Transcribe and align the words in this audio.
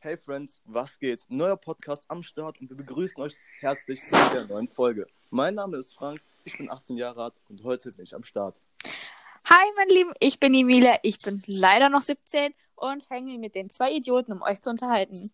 Hey 0.00 0.16
Friends, 0.16 0.62
was 0.64 0.96
geht? 1.00 1.24
Neuer 1.28 1.56
Podcast 1.56 2.08
am 2.08 2.22
Start 2.22 2.60
und 2.60 2.70
wir 2.70 2.76
begrüßen 2.76 3.20
euch 3.20 3.34
herzlich 3.58 4.00
zu 4.00 4.10
der 4.32 4.46
neuen 4.46 4.68
Folge. 4.68 5.08
Mein 5.30 5.56
Name 5.56 5.76
ist 5.76 5.92
Frank, 5.92 6.20
ich 6.44 6.56
bin 6.56 6.70
18 6.70 6.96
Jahre 6.96 7.24
alt 7.24 7.40
und 7.48 7.64
heute 7.64 7.90
bin 7.90 8.04
ich 8.04 8.14
am 8.14 8.22
Start. 8.22 8.60
Hi, 9.44 9.72
mein 9.74 9.88
Lieben, 9.88 10.12
ich 10.20 10.38
bin 10.38 10.54
Emilia, 10.54 10.96
ich 11.02 11.18
bin 11.18 11.42
leider 11.48 11.88
noch 11.88 12.02
17 12.02 12.54
und 12.76 13.10
hänge 13.10 13.38
mit 13.38 13.56
den 13.56 13.70
zwei 13.70 13.90
Idioten, 13.90 14.30
um 14.30 14.42
euch 14.42 14.60
zu 14.60 14.70
unterhalten. 14.70 15.32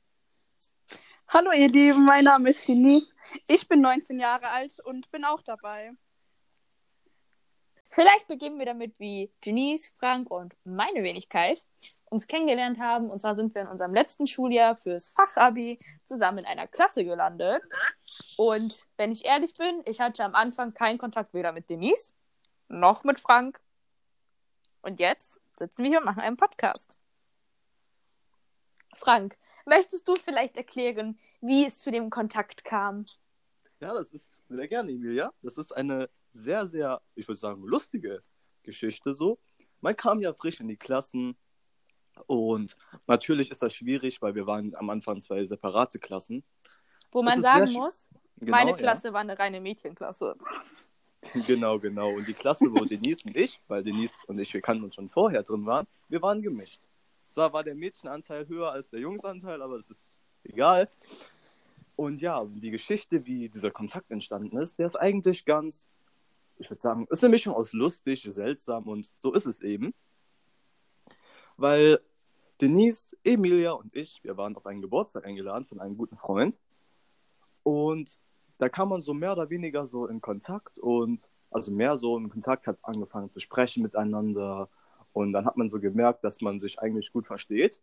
Hallo 1.29 1.53
ihr 1.53 1.69
Lieben, 1.69 2.03
mein 2.03 2.25
Name 2.25 2.49
ist 2.49 2.67
Denise. 2.67 3.12
Ich 3.46 3.69
bin 3.69 3.83
19 3.83 4.19
Jahre 4.19 4.49
alt 4.49 4.81
und 4.81 5.11
bin 5.11 5.27
auch 5.27 5.43
dabei. 5.43 5.93
Vielleicht 7.91 8.29
beginnen 8.29 8.59
wir 8.59 8.67
damit, 8.67 8.99
wie 8.99 9.31
Denise, 9.45 9.91
Frank 9.99 10.31
und 10.31 10.55
meine 10.65 11.03
Wenigkeit 11.03 11.62
uns 12.15 12.27
kennengelernt 12.27 12.79
haben. 12.79 13.11
Und 13.11 13.21
zwar 13.21 13.35
sind 13.35 13.55
wir 13.55 13.62
in 13.62 13.69
unserem 13.69 13.93
letzten 13.93 14.27
Schuljahr 14.27 14.77
fürs 14.77 15.09
Fachabi 15.09 15.79
zusammen 16.05 16.39
in 16.39 16.46
einer 16.46 16.67
Klasse 16.67 17.05
gelandet. 17.05 17.63
Und 18.36 18.82
wenn 18.96 19.13
ich 19.13 19.25
ehrlich 19.25 19.55
bin, 19.55 19.82
ich 19.85 20.00
hatte 20.00 20.25
am 20.25 20.35
Anfang 20.35 20.72
keinen 20.72 20.99
Kontakt 20.99 21.35
weder 21.35 21.53
mit 21.53 21.69
Denise 21.69 22.13
noch 22.69 23.05
mit 23.05 23.21
Frank. 23.21 23.61
Und 24.82 25.00
jetzt 25.00 25.41
sitzen 25.58 25.82
wir 25.82 25.91
hier 25.91 25.99
und 25.99 26.05
machen 26.05 26.21
einen 26.21 26.36
Podcast. 26.36 26.89
Frank, 28.94 29.36
möchtest 29.67 30.07
du 30.07 30.17
vielleicht 30.17 30.57
erklären, 30.57 31.19
wie 31.41 31.67
es 31.67 31.81
zu 31.81 31.91
dem 31.91 32.11
Kontakt 32.11 32.64
kam? 32.64 33.06
Ja, 33.81 33.92
das 33.92 34.12
ist 34.12 34.47
sehr 34.48 34.69
gerne, 34.69 34.92
Emilia. 34.92 35.33
Das 35.42 35.58
ist 35.58 35.72
eine 35.72 36.08
sehr, 36.31 36.67
sehr, 36.67 37.03
ich 37.14 37.27
würde 37.27 37.41
sagen, 37.41 37.62
lustige 37.62 38.22
Geschichte 38.62 39.12
so. 39.12 39.39
Man 39.81 39.97
kam 39.97 40.20
ja 40.20 40.33
frisch 40.33 40.61
in 40.61 40.69
die 40.69 40.77
Klassen 40.77 41.36
und 42.27 42.77
natürlich 43.06 43.50
ist 43.50 43.62
das 43.62 43.75
schwierig, 43.75 44.22
weil 44.22 44.34
wir 44.34 44.47
waren 44.47 44.75
am 44.77 44.91
Anfang 44.91 45.20
zwei 45.20 45.45
separate 45.45 45.98
Klassen. 45.98 46.42
Wo 47.12 47.22
man 47.22 47.41
sagen 47.41 47.72
muss, 47.72 48.08
genau, 48.36 48.50
meine 48.50 48.75
Klasse 48.75 49.08
ja. 49.08 49.12
war 49.14 49.20
eine 49.20 49.38
reine 49.38 49.61
Mädchenklasse. 49.61 50.36
Genau, 51.47 51.78
genau. 51.78 52.11
Und 52.11 52.28
die 52.28 52.34
Klasse, 52.34 52.66
wo 52.70 52.84
Denise 52.84 53.27
und 53.27 53.34
ich, 53.34 53.58
weil 53.66 53.83
Denise 53.83 54.14
und 54.27 54.38
ich, 54.38 54.53
wir 54.53 54.61
kannten 54.61 54.84
uns 54.84 54.94
schon 54.94 55.08
vorher 55.08 55.42
drin 55.42 55.64
waren, 55.64 55.86
wir 56.11 56.20
waren 56.20 56.42
gemischt. 56.42 56.86
Zwar 57.28 57.53
war 57.55 57.64
der 57.64 57.75
Mädchenanteil 57.75 58.47
höher 58.47 58.70
als 58.70 58.91
der 58.91 59.00
Jungsanteil, 59.00 59.62
aber 59.62 59.77
das 59.77 59.88
ist 59.88 60.25
egal. 60.44 60.86
Und 61.97 62.20
ja, 62.20 62.44
die 62.44 62.70
Geschichte, 62.70 63.25
wie 63.25 63.48
dieser 63.48 63.70
Kontakt 63.70 64.10
entstanden 64.10 64.58
ist, 64.58 64.78
der 64.78 64.86
ist 64.86 64.97
eigentlich 64.97 65.44
ganz, 65.44 65.88
ich 66.58 66.69
würde 66.69 66.83
sagen, 66.83 67.06
ist 67.10 67.25
eine 67.25 67.31
Mischung 67.31 67.55
aus 67.55 67.72
lustig, 67.72 68.28
seltsam 68.31 68.84
und 68.84 69.14
so 69.19 69.33
ist 69.33 69.47
es 69.47 69.60
eben. 69.60 69.94
Weil 71.56 72.00
Denise, 72.60 73.16
Emilia 73.24 73.72
und 73.72 73.94
ich, 73.94 74.22
wir 74.22 74.36
waren 74.36 74.56
auf 74.56 74.66
einen 74.66 74.80
Geburtstag 74.80 75.24
eingeladen 75.24 75.66
von 75.66 75.80
einem 75.80 75.97
guten 75.97 76.16
Freund. 76.16 76.58
Und 77.62 78.19
da 78.58 78.69
kam 78.69 78.91
man 78.91 79.00
so 79.00 79.14
mehr 79.14 79.33
oder 79.33 79.50
weniger 79.50 79.86
so 79.86 80.06
in 80.06 80.20
Kontakt 80.20 80.78
und 80.78 81.28
also 81.50 81.70
mehr 81.72 81.97
so 81.97 82.16
in 82.16 82.28
Kontakt 82.28 82.66
hat 82.66 82.78
angefangen 82.82 83.30
zu 83.30 83.41
sprechen 83.41 83.82
miteinander. 83.82 84.69
Und 85.12 85.32
dann 85.32 85.44
hat 85.44 85.56
man 85.56 85.69
so 85.69 85.80
gemerkt, 85.80 86.25
dass 86.25 86.41
man 86.41 86.58
sich 86.58 86.78
eigentlich 86.80 87.12
gut 87.12 87.27
versteht. 87.27 87.80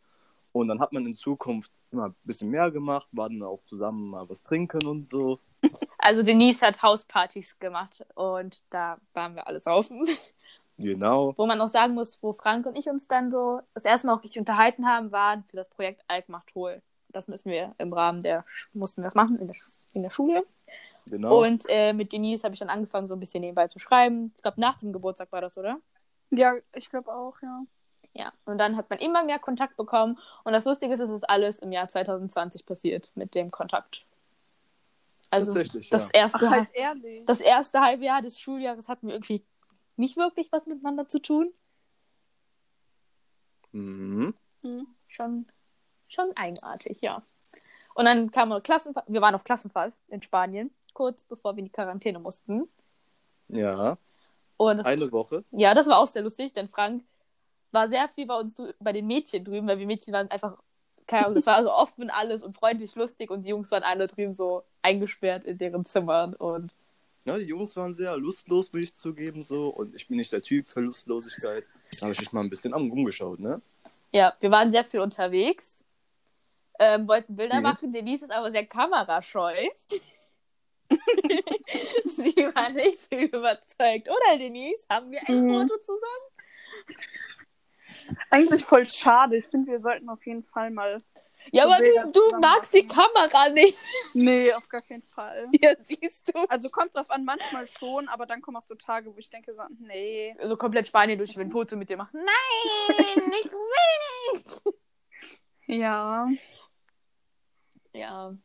Und 0.53 0.67
dann 0.67 0.81
hat 0.81 0.92
man 0.92 1.05
in 1.05 1.16
Zukunft 1.16 1.72
immer 1.92 2.08
ein 2.08 2.16
bisschen 2.23 2.49
mehr 2.49 2.72
gemacht, 2.72 3.08
war 3.14 3.30
dann 3.30 3.42
auch 3.42 3.64
zusammen 3.64 4.09
mal 4.09 4.30
was 4.30 4.44
trinken 4.44 4.86
und 4.86 5.08
so. 5.08 5.39
Also 6.03 6.23
Denise 6.23 6.66
hat 6.66 6.81
Hauspartys 6.81 7.59
gemacht 7.59 8.03
und 8.16 8.64
da 8.72 8.97
waren 9.14 9.36
wir 9.36 9.45
alles 9.45 9.67
offen. 9.67 10.08
Genau. 10.81 11.33
Wo 11.37 11.45
man 11.45 11.59
auch 11.61 11.67
sagen 11.67 11.93
muss, 11.93 12.21
wo 12.21 12.33
Frank 12.33 12.65
und 12.65 12.75
ich 12.75 12.87
uns 12.89 13.07
dann 13.07 13.31
so 13.31 13.61
das 13.73 13.85
erste 13.85 14.07
Mal 14.07 14.15
auch 14.15 14.23
richtig 14.23 14.39
unterhalten 14.39 14.87
haben, 14.87 15.11
waren 15.11 15.43
für 15.43 15.55
das 15.55 15.69
Projekt 15.69 16.03
Alk 16.07 16.29
macht 16.29 16.53
hohl. 16.55 16.81
Das 17.09 17.27
müssen 17.27 17.51
wir 17.51 17.75
im 17.77 17.91
Rahmen 17.93 18.21
der, 18.21 18.45
mussten 18.73 19.03
wir 19.03 19.11
machen 19.13 19.37
in 19.37 19.47
der, 19.47 19.55
in 19.93 20.03
der 20.03 20.11
Schule. 20.11 20.43
Genau. 21.07 21.43
Und 21.43 21.65
äh, 21.67 21.93
mit 21.93 22.13
Denise 22.13 22.43
habe 22.43 22.53
ich 22.53 22.59
dann 22.59 22.69
angefangen, 22.69 23.07
so 23.07 23.15
ein 23.15 23.19
bisschen 23.19 23.41
nebenbei 23.41 23.67
zu 23.67 23.79
schreiben. 23.79 24.27
Ich 24.36 24.41
glaube, 24.41 24.61
nach 24.61 24.77
dem 24.80 24.93
Geburtstag 24.93 25.31
war 25.31 25.41
das, 25.41 25.58
oder? 25.58 25.77
Ja, 26.30 26.53
ich 26.75 26.89
glaube 26.89 27.14
auch, 27.14 27.36
ja. 27.41 27.64
Ja, 28.14 28.31
und 28.45 28.58
dann 28.58 28.75
hat 28.75 28.89
man 28.89 28.99
immer 28.99 29.23
mehr 29.23 29.39
Kontakt 29.39 29.77
bekommen. 29.77 30.20
Und 30.43 30.53
das 30.53 30.65
Lustige 30.65 30.93
ist, 30.93 30.99
es 30.99 31.09
ist 31.09 31.30
alles 31.30 31.59
im 31.59 31.71
Jahr 31.71 31.89
2020 31.89 32.65
passiert 32.65 33.11
mit 33.15 33.36
dem 33.36 33.52
Kontakt. 33.52 34.05
Also 35.30 35.53
das 35.53 35.89
ja. 35.89 36.09
erste, 36.14 36.45
Ach, 36.45 36.52
halt 36.52 36.70
ehrlich. 36.73 37.23
das 37.25 37.39
erste 37.39 37.80
halbe 37.80 38.03
Jahr 38.03 38.21
des 38.21 38.37
Schuljahres 38.37 38.89
hatten 38.89 39.08
wir 39.08 39.15
irgendwie 39.15 39.41
nicht 39.95 40.17
wirklich 40.17 40.52
was 40.52 40.65
miteinander 40.65 41.07
zu 41.07 41.19
tun. 41.19 41.53
Mhm. 43.71 44.33
Hm, 44.61 44.87
schon, 45.07 45.47
schon 46.07 46.31
eigenartig, 46.35 46.99
ja. 47.02 47.23
Und 47.93 48.05
dann 48.05 48.31
kam 48.31 48.49
wir 48.49 48.61
Klassenfahrt, 48.61 49.05
wir 49.07 49.21
waren 49.21 49.35
auf 49.35 49.43
Klassenfahrt 49.43 49.93
in 50.07 50.21
Spanien, 50.21 50.71
kurz 50.93 51.23
bevor 51.23 51.55
wir 51.55 51.59
in 51.59 51.65
die 51.65 51.71
Quarantäne 51.71 52.19
mussten. 52.19 52.69
Ja. 53.47 53.97
Und 54.57 54.81
Eine 54.81 55.11
Woche. 55.11 55.43
Ja, 55.52 55.73
das 55.73 55.87
war 55.87 55.99
auch 55.99 56.08
sehr 56.08 56.21
lustig, 56.21 56.53
denn 56.53 56.69
Frank 56.69 57.03
war 57.71 57.89
sehr 57.89 58.08
viel 58.09 58.27
bei 58.27 58.35
uns 58.35 58.55
bei 58.79 58.93
den 58.93 59.08
Mädchen 59.08 59.43
drüben, 59.43 59.67
weil 59.67 59.79
wir 59.79 59.87
Mädchen 59.87 60.13
waren 60.13 60.29
einfach, 60.29 60.58
keine 61.08 61.25
Ahnung, 61.25 61.35
das 61.35 61.45
war 61.45 61.63
so 61.63 61.71
offen 61.71 62.09
alles 62.09 62.43
und 62.43 62.53
freundlich, 62.53 62.95
lustig 62.95 63.31
und 63.31 63.43
die 63.43 63.49
Jungs 63.49 63.71
waren 63.71 63.83
alle 63.83 64.08
drüben 64.08 64.33
so 64.33 64.63
eingesperrt 64.81 65.45
in 65.45 65.58
deren 65.58 65.85
Zimmern 65.85 66.33
und. 66.35 66.71
Ja, 67.26 67.37
die 67.37 67.45
Jungs 67.45 67.76
waren 67.76 67.93
sehr 67.93 68.17
lustlos, 68.17 68.73
würde 68.73 68.83
ich 68.83 68.95
zugeben, 68.95 69.43
so. 69.43 69.70
Und 69.70 69.95
ich 69.95 70.08
bin 70.08 70.17
nicht 70.17 70.32
der 70.32 70.42
Typ 70.42 70.67
für 70.67 70.82
Lustlosigkeit. 70.82 71.65
Da 71.99 72.05
habe 72.05 72.14
ich 72.14 72.20
mich 72.20 72.32
mal 72.32 72.42
ein 72.42 72.49
bisschen 72.49 72.73
umgeschaut, 72.73 73.39
ne? 73.39 73.61
Ja, 74.11 74.33
wir 74.39 74.52
waren 74.52 74.71
sehr 74.71 74.83
viel 74.83 74.99
unterwegs, 75.02 75.86
ähm, 76.80 77.08
wollten 77.08 77.36
Bilder 77.36 77.58
mhm. 77.58 77.64
machen. 77.64 77.93
Denise 77.93 78.26
ist 78.26 78.32
aber 78.32 78.52
sehr 78.52 78.65
kamerascheu. 78.65 79.54
Sie 82.05 82.36
war 82.54 82.70
nicht 82.70 82.99
so 83.09 83.15
überzeugt. 83.15 84.09
Oder, 84.09 84.38
Denise? 84.38 84.83
Haben 84.89 85.11
wir 85.11 85.21
ein 85.27 85.45
mhm. 85.45 85.53
Foto 85.53 85.77
zusammen? 85.80 86.32
Eigentlich 88.30 88.65
voll 88.65 88.88
schade. 88.88 89.38
Ich 89.38 89.45
finde, 89.45 89.71
wir 89.71 89.80
sollten 89.80 90.09
auf 90.09 90.26
jeden 90.26 90.43
Fall 90.43 90.71
mal. 90.71 91.02
Ja, 91.52 91.65
aber 91.65 91.77
du, 91.79 92.11
du 92.11 92.39
magst 92.39 92.73
die 92.73 92.87
Kamera 92.87 93.49
nicht. 93.49 93.77
Nee, 94.13 94.53
auf 94.53 94.67
gar 94.69 94.81
keinen 94.81 95.03
Fall. 95.03 95.49
Ja, 95.61 95.73
siehst 95.81 96.33
du. 96.33 96.39
Also 96.49 96.69
kommt 96.69 96.95
drauf 96.95 97.09
an, 97.09 97.25
manchmal 97.25 97.67
schon, 97.67 98.07
aber 98.07 98.25
dann 98.25 98.41
kommen 98.41 98.57
auch 98.57 98.61
so 98.61 98.75
Tage, 98.75 99.13
wo 99.13 99.17
ich 99.17 99.29
denke 99.29 99.53
so, 99.53 99.63
nee. 99.79 100.35
Also 100.39 100.55
komplett 100.55 100.87
Spanien 100.87 101.17
durch, 101.17 101.35
wenn 101.37 101.47
ein 101.47 101.52
Foto 101.52 101.75
mit 101.75 101.89
dir 101.89 101.97
machen. 101.97 102.21
Nein, 102.23 103.31
ich 103.43 103.52
will 103.52 104.33
nicht. 104.33 104.61
Ja. 105.67 106.27
Ja. 107.93 108.35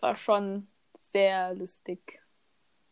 War 0.00 0.16
schon 0.16 0.68
sehr 0.98 1.54
lustig 1.54 2.19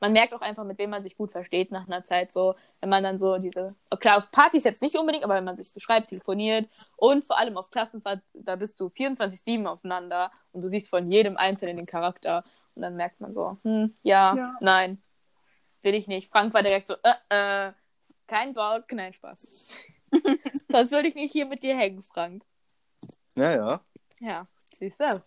man 0.00 0.12
merkt 0.12 0.32
auch 0.34 0.40
einfach, 0.40 0.64
mit 0.64 0.78
wem 0.78 0.90
man 0.90 1.02
sich 1.02 1.16
gut 1.16 1.30
versteht 1.32 1.70
nach 1.70 1.86
einer 1.86 2.04
Zeit 2.04 2.32
so, 2.32 2.54
wenn 2.80 2.88
man 2.88 3.02
dann 3.02 3.18
so 3.18 3.38
diese, 3.38 3.74
klar, 3.98 4.18
auf 4.18 4.30
Partys 4.30 4.64
jetzt 4.64 4.82
nicht 4.82 4.96
unbedingt, 4.96 5.24
aber 5.24 5.34
wenn 5.34 5.44
man 5.44 5.56
sich 5.56 5.70
so 5.70 5.80
schreibt, 5.80 6.08
telefoniert 6.08 6.68
und 6.96 7.24
vor 7.24 7.38
allem 7.38 7.56
auf 7.56 7.70
Klassenfahrt, 7.70 8.20
da 8.34 8.56
bist 8.56 8.78
du 8.80 8.86
24-7 8.86 9.66
aufeinander 9.66 10.30
und 10.52 10.62
du 10.62 10.68
siehst 10.68 10.90
von 10.90 11.10
jedem 11.10 11.36
Einzelnen 11.36 11.76
den 11.76 11.86
Charakter 11.86 12.44
und 12.74 12.82
dann 12.82 12.96
merkt 12.96 13.20
man 13.20 13.34
so, 13.34 13.58
hm, 13.62 13.94
ja, 14.02 14.36
ja. 14.36 14.54
nein, 14.60 15.02
will 15.82 15.94
ich 15.94 16.06
nicht. 16.06 16.30
Frank 16.30 16.54
war 16.54 16.62
direkt 16.62 16.88
so, 16.88 16.94
äh, 17.02 17.68
äh, 17.68 17.72
kein 18.26 18.54
Bock, 18.54 18.84
nein, 18.92 19.12
Spaß. 19.12 19.74
Sonst 20.68 20.90
würde 20.92 21.08
ich 21.08 21.14
nicht 21.14 21.32
hier 21.32 21.46
mit 21.46 21.62
dir 21.62 21.76
hängen, 21.76 22.02
Frank. 22.02 22.44
Ja, 23.34 23.54
ja. 23.54 23.80
Ja, 24.20 24.44
siehst 24.72 25.00
du. 25.00 25.22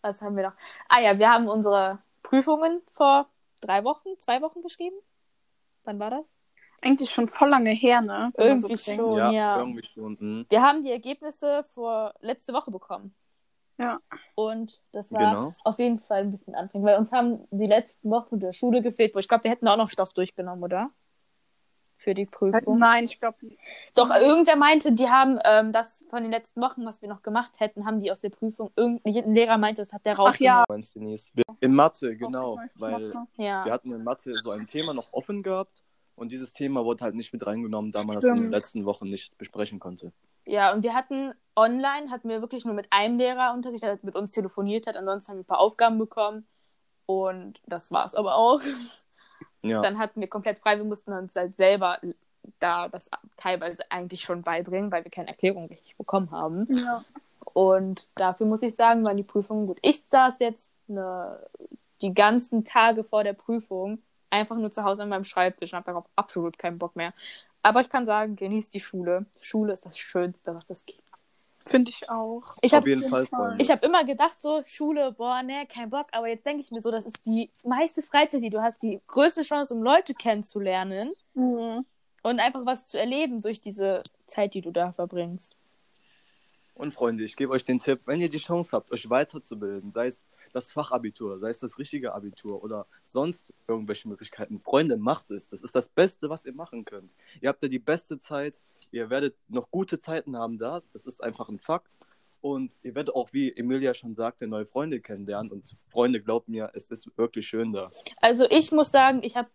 Was 0.00 0.20
haben 0.20 0.36
wir 0.36 0.48
noch? 0.48 0.54
Ah 0.88 1.00
ja, 1.00 1.16
wir 1.18 1.30
haben 1.30 1.48
unsere 1.48 2.00
Prüfungen 2.22 2.80
vor 2.88 3.28
drei 3.60 3.84
Wochen, 3.84 4.08
zwei 4.18 4.42
Wochen 4.42 4.62
geschrieben. 4.62 4.96
Wann 5.84 5.98
war 5.98 6.10
das? 6.10 6.34
Eigentlich 6.80 7.10
schon 7.10 7.28
voll 7.28 7.48
lange 7.48 7.70
her, 7.70 8.00
ne? 8.00 8.32
Irgendwie 8.36 8.76
so 8.76 8.92
schon, 8.92 9.18
ja, 9.18 9.30
ja. 9.30 9.58
Irgendwie 9.58 9.84
schon. 9.84 10.18
Hm. 10.18 10.46
Wir 10.48 10.62
haben 10.62 10.82
die 10.82 10.90
Ergebnisse 10.90 11.62
vor 11.64 12.14
letzte 12.20 12.52
Woche 12.52 12.70
bekommen. 12.70 13.14
Ja. 13.78 14.00
Und 14.34 14.80
das 14.92 15.12
war 15.12 15.34
genau. 15.34 15.52
auf 15.64 15.78
jeden 15.78 16.00
Fall 16.00 16.20
ein 16.20 16.30
bisschen 16.30 16.54
anstrengend, 16.54 16.86
weil 16.86 16.98
uns 16.98 17.12
haben 17.12 17.46
die 17.50 17.66
letzten 17.66 18.10
Wochen 18.10 18.40
der 18.40 18.52
Schule 18.52 18.82
gefehlt, 18.82 19.14
wo 19.14 19.18
ich 19.18 19.28
glaube, 19.28 19.44
wir 19.44 19.50
hätten 19.50 19.68
auch 19.68 19.76
noch 19.76 19.88
Stoff 19.88 20.12
durchgenommen, 20.12 20.62
oder? 20.62 20.90
Für 22.02 22.14
die 22.14 22.26
Prüfung? 22.26 22.78
Nein, 22.78 23.04
ich 23.04 23.18
glaube 23.18 23.38
nicht. 23.42 23.58
Doch, 23.94 24.10
irgendwer 24.10 24.56
meinte, 24.56 24.92
die 24.92 25.08
haben 25.08 25.38
ähm, 25.44 25.72
das 25.72 26.04
von 26.10 26.22
den 26.22 26.32
letzten 26.32 26.60
Wochen, 26.60 26.84
was 26.84 27.00
wir 27.00 27.08
noch 27.08 27.22
gemacht 27.22 27.52
hätten, 27.58 27.86
haben 27.86 28.00
die 28.00 28.10
aus 28.10 28.20
der 28.20 28.30
Prüfung, 28.30 28.70
irgendein 28.76 29.32
Lehrer 29.32 29.58
meinte, 29.58 29.82
das 29.82 29.92
hat 29.92 30.04
der 30.04 30.16
rausgenommen. 30.16 30.64
Ach 30.68 31.36
ja. 31.36 31.54
In 31.60 31.74
Mathe, 31.74 32.16
genau, 32.16 32.58
weil 32.74 32.92
Mathe. 32.92 33.12
Ja. 33.36 33.64
wir 33.64 33.72
hatten 33.72 33.92
in 33.92 34.04
Mathe 34.04 34.34
so 34.40 34.50
ein 34.50 34.66
Thema 34.66 34.92
noch 34.94 35.12
offen 35.12 35.42
gehabt 35.42 35.82
und 36.14 36.32
dieses 36.32 36.52
Thema 36.52 36.84
wurde 36.84 37.04
halt 37.04 37.14
nicht 37.14 37.32
mit 37.32 37.46
reingenommen, 37.46 37.92
da 37.92 38.04
man 38.04 38.18
Stimmt. 38.18 38.24
das 38.24 38.38
in 38.38 38.44
den 38.44 38.52
letzten 38.52 38.84
Wochen 38.84 39.08
nicht 39.08 39.36
besprechen 39.38 39.78
konnte. 39.78 40.12
Ja, 40.44 40.72
und 40.72 40.82
wir 40.82 40.94
hatten 40.94 41.32
online, 41.54 42.10
hatten 42.10 42.28
wir 42.28 42.40
wirklich 42.40 42.64
nur 42.64 42.74
mit 42.74 42.86
einem 42.90 43.18
Lehrer 43.18 43.52
Unterricht, 43.54 43.84
der 43.84 43.98
mit 44.02 44.16
uns 44.16 44.32
telefoniert 44.32 44.86
hat, 44.86 44.96
ansonsten 44.96 45.30
haben 45.30 45.38
wir 45.38 45.42
ein 45.42 45.46
paar 45.46 45.60
Aufgaben 45.60 45.98
bekommen 45.98 46.46
und 47.06 47.60
das 47.66 47.92
war 47.92 48.06
es 48.06 48.14
aber 48.14 48.34
auch. 48.36 48.60
Ja. 49.62 49.80
Dann 49.80 49.98
hatten 49.98 50.20
wir 50.20 50.28
komplett 50.28 50.58
frei, 50.58 50.76
wir 50.76 50.84
mussten 50.84 51.12
uns 51.12 51.34
halt 51.36 51.56
selber 51.56 51.98
da 52.58 52.88
das 52.88 53.08
teilweise 53.36 53.84
eigentlich 53.90 54.22
schon 54.22 54.42
beibringen, 54.42 54.90
weil 54.90 55.04
wir 55.04 55.10
keine 55.10 55.28
Erklärung 55.28 55.66
richtig 55.66 55.96
bekommen 55.96 56.30
haben. 56.30 56.66
Ja. 56.76 57.04
Und 57.54 58.08
dafür 58.14 58.46
muss 58.46 58.62
ich 58.62 58.74
sagen, 58.74 59.04
waren 59.04 59.16
die 59.16 59.22
Prüfungen 59.22 59.66
gut. 59.66 59.78
Ich 59.82 60.02
saß 60.04 60.38
jetzt 60.40 60.74
eine, 60.88 61.38
die 62.00 62.14
ganzen 62.14 62.64
Tage 62.64 63.04
vor 63.04 63.24
der 63.24 63.34
Prüfung 63.34 64.02
einfach 64.30 64.56
nur 64.56 64.72
zu 64.72 64.84
Hause 64.84 65.02
an 65.02 65.10
meinem 65.10 65.24
Schreibtisch 65.24 65.72
und 65.72 65.76
habe 65.76 65.86
darauf 65.86 66.06
absolut 66.16 66.58
keinen 66.58 66.78
Bock 66.78 66.96
mehr. 66.96 67.12
Aber 67.62 67.80
ich 67.80 67.90
kann 67.90 68.06
sagen, 68.06 68.36
genießt 68.36 68.74
die 68.74 68.80
Schule. 68.80 69.26
Schule 69.40 69.72
ist 69.72 69.86
das 69.86 69.98
Schönste, 69.98 70.54
was 70.54 70.68
es 70.70 70.84
gibt. 70.84 71.01
Finde 71.66 71.90
ich 71.90 72.08
auch. 72.10 72.56
Ich 72.60 72.72
Auf 72.72 72.78
habe 72.78 72.88
jeden 72.88 73.02
Fall, 73.02 73.26
Freunde. 73.26 73.62
ich 73.62 73.70
hab 73.70 73.84
immer 73.84 74.04
gedacht, 74.04 74.40
so, 74.42 74.62
Schule, 74.66 75.12
boah, 75.12 75.42
ne, 75.42 75.66
kein 75.66 75.90
Bock. 75.90 76.06
Aber 76.12 76.28
jetzt 76.28 76.44
denke 76.44 76.60
ich 76.62 76.70
mir 76.70 76.80
so, 76.80 76.90
das 76.90 77.04
ist 77.06 77.24
die 77.24 77.50
meiste 77.64 78.02
Freizeit, 78.02 78.42
die 78.42 78.50
du 78.50 78.62
hast, 78.62 78.82
die 78.82 79.00
größte 79.06 79.42
Chance, 79.42 79.74
um 79.74 79.82
Leute 79.82 80.14
kennenzulernen 80.14 81.12
Mhm. 81.34 81.84
und 82.22 82.40
einfach 82.40 82.66
was 82.66 82.86
zu 82.86 82.98
erleben 82.98 83.40
durch 83.40 83.60
diese 83.60 83.98
Zeit, 84.26 84.54
die 84.54 84.60
du 84.60 84.70
da 84.72 84.92
verbringst. 84.92 85.56
Und 86.82 86.94
Freunde, 86.94 87.22
ich 87.22 87.36
gebe 87.36 87.52
euch 87.52 87.62
den 87.62 87.78
Tipp, 87.78 88.00
wenn 88.06 88.20
ihr 88.20 88.28
die 88.28 88.38
Chance 88.38 88.72
habt, 88.72 88.90
euch 88.90 89.08
weiterzubilden, 89.08 89.92
sei 89.92 90.08
es 90.08 90.26
das 90.52 90.72
Fachabitur, 90.72 91.38
sei 91.38 91.50
es 91.50 91.60
das 91.60 91.78
richtige 91.78 92.12
Abitur 92.12 92.60
oder 92.60 92.88
sonst 93.06 93.54
irgendwelche 93.68 94.08
Möglichkeiten, 94.08 94.58
Freunde, 94.58 94.96
macht 94.96 95.30
es. 95.30 95.50
Das 95.50 95.62
ist 95.62 95.76
das 95.76 95.88
Beste, 95.88 96.28
was 96.28 96.44
ihr 96.44 96.54
machen 96.54 96.84
könnt. 96.84 97.14
Ihr 97.40 97.50
habt 97.50 97.62
da 97.62 97.68
die 97.68 97.78
beste 97.78 98.18
Zeit, 98.18 98.60
ihr 98.90 99.10
werdet 99.10 99.36
noch 99.46 99.70
gute 99.70 100.00
Zeiten 100.00 100.36
haben 100.36 100.58
da, 100.58 100.82
das 100.92 101.06
ist 101.06 101.22
einfach 101.22 101.48
ein 101.48 101.60
Fakt. 101.60 101.98
Und 102.40 102.80
ihr 102.82 102.96
werdet 102.96 103.14
auch, 103.14 103.32
wie 103.32 103.56
Emilia 103.56 103.94
schon 103.94 104.16
sagte, 104.16 104.48
neue 104.48 104.66
Freunde 104.66 105.00
kennenlernen. 105.00 105.52
Und 105.52 105.76
Freunde, 105.88 106.20
glaubt 106.20 106.48
mir, 106.48 106.72
es 106.74 106.90
ist 106.90 107.16
wirklich 107.16 107.46
schön 107.46 107.72
da. 107.72 107.92
Also 108.20 108.44
ich 108.50 108.72
muss 108.72 108.90
sagen, 108.90 109.20
ich 109.22 109.36
habe 109.36 109.50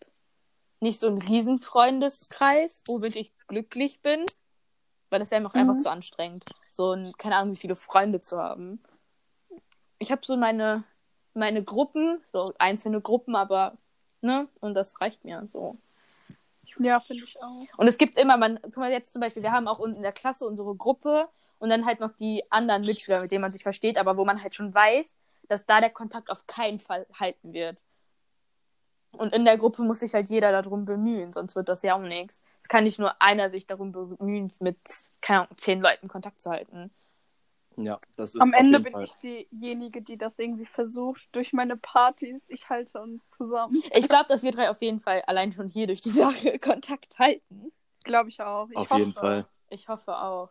nicht 0.80 1.02
so 1.02 1.08
einen 1.08 1.22
riesen 1.22 1.60
Freundeskreis, 1.60 2.84
womit 2.88 3.18
ich 3.18 3.34
glücklich 3.50 4.00
bin, 4.02 4.24
weil 5.10 5.20
das 5.20 5.32
wäre 5.32 5.42
mir 5.42 5.48
auch 5.48 5.54
Mhm. 5.54 5.60
einfach 5.62 5.80
zu 5.80 5.90
anstrengend, 5.90 6.46
so 6.70 6.92
ein, 6.92 7.14
keine 7.18 7.36
Ahnung, 7.38 7.54
wie 7.54 7.60
viele 7.60 7.76
Freunde 7.76 8.22
zu 8.22 8.38
haben. 8.38 8.82
Ich 10.00 10.12
habe 10.12 10.26
so 10.26 10.38
meine 10.38 10.84
meine 11.38 11.64
Gruppen, 11.64 12.22
so 12.30 12.54
einzelne 12.60 13.00
Gruppen, 13.00 13.36
aber 13.36 13.78
ne, 14.22 14.48
und 14.60 14.74
das 14.74 15.00
reicht 15.00 15.24
mir 15.24 15.48
so. 15.52 15.78
Ja, 16.80 17.00
finde 17.00 17.24
ich 17.24 17.42
auch. 17.42 17.68
Und 17.78 17.88
es 17.88 17.98
gibt 17.98 18.18
immer, 18.18 18.38
man, 18.38 18.60
guck 18.62 18.78
mal 18.78 18.92
jetzt 18.92 19.14
zum 19.14 19.22
Beispiel, 19.22 19.44
wir 19.44 19.52
haben 19.52 19.68
auch 19.68 19.80
in 19.80 20.02
der 20.02 20.12
Klasse 20.12 20.46
unsere 20.46 20.76
Gruppe 20.76 21.28
und 21.60 21.70
dann 21.70 21.86
halt 21.86 22.00
noch 22.00 22.12
die 22.18 22.44
anderen 22.52 22.84
Mitschüler, 22.84 23.22
mit 23.22 23.32
denen 23.32 23.42
man 23.42 23.52
sich 23.52 23.64
versteht, 23.64 23.98
aber 23.98 24.18
wo 24.18 24.26
man 24.26 24.42
halt 24.42 24.54
schon 24.56 24.74
weiß, 24.74 25.16
dass 25.48 25.66
da 25.66 25.80
der 25.80 25.90
Kontakt 25.92 26.30
auf 26.30 26.46
keinen 26.46 26.80
Fall 26.80 27.06
halten 27.14 27.54
wird. 27.54 27.78
Und 29.18 29.34
in 29.34 29.46
der 29.46 29.58
Gruppe 29.58 29.82
muss 29.82 30.00
sich 30.00 30.14
halt 30.14 30.30
jeder 30.30 30.52
darum 30.52 30.86
bemühen, 30.86 31.34
sonst 31.34 31.56
wird 31.56 31.70
das 31.70 31.84
ja 31.84 31.96
auch 31.96 32.02
nichts. 32.02 32.44
Es 32.62 32.68
kann 32.68 32.84
nicht 32.84 33.00
nur 33.00 33.22
einer 33.22 33.50
sich 33.50 33.68
darum 33.68 33.92
bemühen, 33.92 34.52
mit, 34.60 34.78
keine 35.22 35.42
Ahnung, 35.42 35.58
zehn 35.58 35.82
Leuten 35.82 36.08
Kontakt 36.08 36.40
zu 36.42 36.50
halten. 36.50 36.92
Ja, 37.80 38.00
das 38.16 38.34
ist 38.34 38.42
Am 38.42 38.54
Ende 38.54 38.80
bin 38.80 38.94
Fall. 38.94 39.04
ich 39.04 39.14
diejenige, 39.18 40.02
die 40.02 40.18
das 40.18 40.40
irgendwie 40.40 40.66
versucht. 40.66 41.28
Durch 41.34 41.54
meine 41.54 41.78
Partys. 41.78 42.42
Ich 42.48 42.70
halte 42.70 43.00
uns 43.00 43.30
zusammen. 43.30 43.82
Ich 43.94 44.10
glaube, 44.10 44.26
dass 44.30 44.42
wir 44.42 44.52
drei 44.52 44.72
auf 44.72 44.82
jeden 44.82 45.00
Fall 45.00 45.22
allein 45.28 45.52
schon 45.52 45.68
hier 45.70 45.86
durch 45.86 46.02
die 46.02 46.10
Sache 46.10 46.58
Kontakt 46.60 47.20
halten. 47.20 47.72
Glaube 48.04 48.30
ich 48.30 48.42
auch. 48.42 48.70
Ich 48.72 48.78
Auf 48.78 48.90
hoffe. 48.90 49.00
jeden 49.00 49.14
Fall. 49.14 49.46
Ich 49.70 49.90
hoffe 49.90 50.18
auch. 50.18 50.50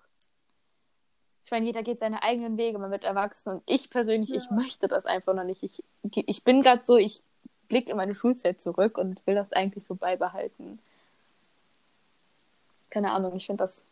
Ich 1.44 1.50
meine, 1.50 1.66
jeder 1.66 1.82
geht 1.82 2.00
seine 2.00 2.22
eigenen 2.22 2.56
Wege, 2.58 2.78
man 2.78 2.90
wird 2.90 3.04
erwachsen 3.04 3.50
und 3.50 3.62
ich 3.66 3.88
persönlich, 3.88 4.34
ich 4.34 4.46
Ja. 4.46 4.52
möchte 4.52 4.88
das 4.88 5.06
einfach 5.06 5.32
noch 5.32 5.44
nicht. 5.44 5.62
Ich, 5.62 5.82
ich 6.12 6.42
bin 6.44 6.60
gerade 6.60 6.84
so, 6.84 6.96
ich 6.96 7.22
blicke 7.68 7.90
in 7.90 7.96
meine 7.96 8.14
Schulzeit 8.14 8.60
zurück 8.60 8.98
und 8.98 9.26
will 9.26 9.34
das 9.34 9.52
eigentlich 9.52 9.84
so 9.84 9.94
beibehalten. 9.94 10.78
Keine 12.90 13.12
Ahnung, 13.12 13.36
ich 13.36 13.46
finde 13.46 13.64
das. 13.64 13.84